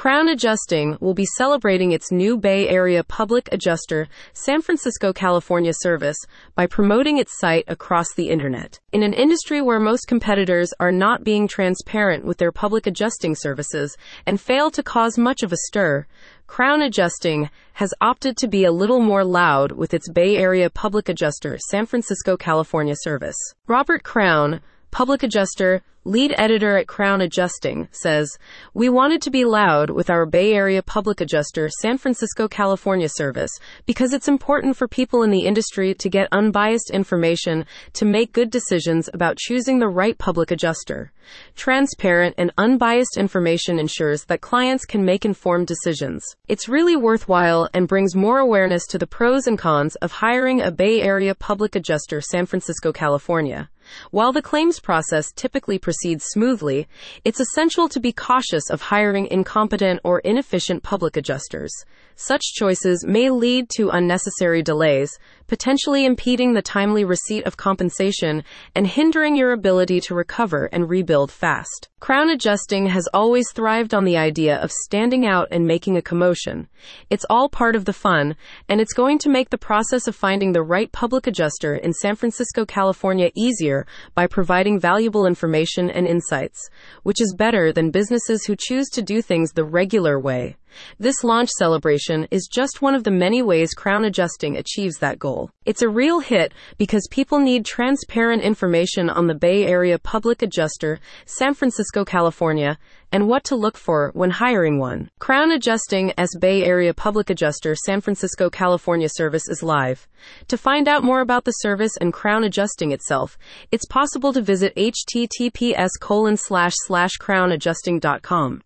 Crown 0.00 0.28
Adjusting 0.28 0.96
will 0.98 1.12
be 1.12 1.26
celebrating 1.36 1.92
its 1.92 2.10
new 2.10 2.38
Bay 2.38 2.66
Area 2.70 3.04
Public 3.04 3.50
Adjuster 3.52 4.08
San 4.32 4.62
Francisco, 4.62 5.12
California 5.12 5.72
service 5.74 6.16
by 6.54 6.66
promoting 6.66 7.18
its 7.18 7.38
site 7.38 7.66
across 7.68 8.14
the 8.14 8.30
internet. 8.30 8.80
In 8.92 9.02
an 9.02 9.12
industry 9.12 9.60
where 9.60 9.78
most 9.78 10.08
competitors 10.08 10.72
are 10.80 10.90
not 10.90 11.22
being 11.22 11.46
transparent 11.46 12.24
with 12.24 12.38
their 12.38 12.50
public 12.50 12.86
adjusting 12.86 13.34
services 13.34 13.94
and 14.24 14.40
fail 14.40 14.70
to 14.70 14.82
cause 14.82 15.18
much 15.18 15.42
of 15.42 15.52
a 15.52 15.58
stir, 15.66 16.06
Crown 16.46 16.80
Adjusting 16.80 17.50
has 17.74 17.92
opted 18.00 18.38
to 18.38 18.48
be 18.48 18.64
a 18.64 18.72
little 18.72 19.00
more 19.00 19.22
loud 19.22 19.70
with 19.70 19.92
its 19.92 20.08
Bay 20.08 20.38
Area 20.38 20.70
Public 20.70 21.10
Adjuster 21.10 21.58
San 21.68 21.84
Francisco, 21.84 22.38
California 22.38 22.94
service. 22.96 23.36
Robert 23.66 24.02
Crown, 24.02 24.62
public 24.90 25.22
adjuster, 25.22 25.82
lead 26.04 26.34
editor 26.38 26.78
at 26.78 26.88
Crown 26.88 27.20
Adjusting, 27.20 27.88
says, 27.92 28.38
We 28.74 28.88
wanted 28.88 29.20
to 29.22 29.30
be 29.30 29.44
loud 29.44 29.90
with 29.90 30.08
our 30.08 30.24
Bay 30.26 30.54
Area 30.54 30.82
public 30.82 31.20
adjuster 31.20 31.68
San 31.80 31.98
Francisco, 31.98 32.48
California 32.48 33.08
service 33.08 33.50
because 33.86 34.12
it's 34.12 34.26
important 34.26 34.76
for 34.76 34.88
people 34.88 35.22
in 35.22 35.30
the 35.30 35.46
industry 35.46 35.94
to 35.94 36.08
get 36.08 36.28
unbiased 36.32 36.90
information 36.90 37.66
to 37.92 38.04
make 38.04 38.32
good 38.32 38.50
decisions 38.50 39.08
about 39.12 39.36
choosing 39.36 39.78
the 39.78 39.88
right 39.88 40.16
public 40.18 40.50
adjuster. 40.50 41.12
Transparent 41.54 42.34
and 42.38 42.50
unbiased 42.58 43.16
information 43.16 43.78
ensures 43.78 44.24
that 44.24 44.40
clients 44.40 44.84
can 44.84 45.04
make 45.04 45.24
informed 45.24 45.66
decisions. 45.66 46.24
It's 46.48 46.68
really 46.68 46.96
worthwhile 46.96 47.68
and 47.74 47.86
brings 47.86 48.16
more 48.16 48.38
awareness 48.38 48.86
to 48.88 48.98
the 48.98 49.06
pros 49.06 49.46
and 49.46 49.58
cons 49.58 49.96
of 49.96 50.12
hiring 50.12 50.60
a 50.60 50.72
Bay 50.72 51.02
Area 51.02 51.34
public 51.34 51.76
adjuster 51.76 52.20
San 52.20 52.46
Francisco, 52.46 52.92
California. 52.92 53.68
While 54.10 54.32
the 54.32 54.42
claims 54.42 54.80
process 54.80 55.32
typically 55.32 55.78
proceeds 55.78 56.24
smoothly, 56.26 56.88
it's 57.24 57.40
essential 57.40 57.88
to 57.88 58.00
be 58.00 58.12
cautious 58.12 58.70
of 58.70 58.82
hiring 58.82 59.26
incompetent 59.26 60.00
or 60.04 60.20
inefficient 60.20 60.82
public 60.82 61.16
adjusters. 61.16 61.72
Such 62.16 62.42
choices 62.52 63.04
may 63.06 63.30
lead 63.30 63.70
to 63.76 63.88
unnecessary 63.88 64.62
delays, 64.62 65.18
potentially 65.46 66.04
impeding 66.04 66.52
the 66.52 66.60
timely 66.60 67.02
receipt 67.02 67.44
of 67.44 67.56
compensation 67.56 68.44
and 68.74 68.86
hindering 68.86 69.36
your 69.36 69.52
ability 69.52 70.00
to 70.02 70.14
recover 70.14 70.66
and 70.66 70.90
rebuild 70.90 71.32
fast. 71.32 71.88
Crown 71.98 72.30
Adjusting 72.30 72.86
has 72.86 73.08
always 73.12 73.50
thrived 73.52 73.94
on 73.94 74.04
the 74.04 74.16
idea 74.16 74.56
of 74.56 74.70
standing 74.70 75.26
out 75.26 75.48
and 75.50 75.66
making 75.66 75.96
a 75.96 76.02
commotion. 76.02 76.68
It's 77.08 77.26
all 77.28 77.48
part 77.48 77.74
of 77.74 77.84
the 77.84 77.92
fun, 77.92 78.36
and 78.68 78.80
it's 78.80 78.92
going 78.92 79.18
to 79.18 79.28
make 79.28 79.50
the 79.50 79.58
process 79.58 80.06
of 80.06 80.14
finding 80.14 80.52
the 80.52 80.62
right 80.62 80.92
public 80.92 81.26
adjuster 81.26 81.74
in 81.74 81.92
San 81.92 82.16
Francisco, 82.16 82.64
California 82.64 83.30
easier 83.34 83.79
by 84.14 84.26
providing 84.26 84.78
valuable 84.78 85.26
information 85.26 85.90
and 85.90 86.06
insights, 86.06 86.68
which 87.02 87.20
is 87.20 87.34
better 87.36 87.72
than 87.72 87.90
businesses 87.90 88.44
who 88.44 88.56
choose 88.58 88.88
to 88.90 89.02
do 89.02 89.22
things 89.22 89.52
the 89.52 89.64
regular 89.64 90.18
way. 90.18 90.56
This 90.98 91.24
launch 91.24 91.50
celebration 91.50 92.26
is 92.30 92.48
just 92.50 92.82
one 92.82 92.94
of 92.94 93.04
the 93.04 93.10
many 93.10 93.42
ways 93.42 93.74
Crown 93.74 94.04
Adjusting 94.04 94.56
achieves 94.56 94.98
that 94.98 95.18
goal. 95.18 95.50
It's 95.64 95.82
a 95.82 95.88
real 95.88 96.20
hit 96.20 96.52
because 96.78 97.06
people 97.10 97.38
need 97.38 97.64
transparent 97.64 98.42
information 98.42 99.10
on 99.10 99.26
the 99.26 99.34
Bay 99.34 99.66
Area 99.66 99.98
Public 99.98 100.42
Adjuster, 100.42 100.98
San 101.26 101.54
Francisco, 101.54 102.04
California, 102.04 102.78
and 103.12 103.28
what 103.28 103.44
to 103.44 103.56
look 103.56 103.76
for 103.76 104.10
when 104.14 104.30
hiring 104.30 104.78
one. 104.78 105.10
Crown 105.18 105.50
Adjusting 105.50 106.12
as 106.16 106.28
Bay 106.38 106.62
Area 106.64 106.94
Public 106.94 107.30
Adjuster, 107.30 107.74
San 107.74 108.00
Francisco, 108.00 108.48
California 108.50 109.08
service 109.08 109.48
is 109.48 109.62
live. 109.62 110.06
To 110.48 110.56
find 110.56 110.86
out 110.88 111.02
more 111.02 111.20
about 111.20 111.44
the 111.44 111.52
service 111.52 111.96
and 112.00 112.12
Crown 112.12 112.44
Adjusting 112.44 112.92
itself, 112.92 113.36
it's 113.72 113.86
possible 113.86 114.32
to 114.32 114.42
visit 114.42 114.74
https 114.76 115.90
colon 116.00 116.36
slash 116.36 116.72
slash 116.86 117.12
crownadjusting.com. 117.18 118.58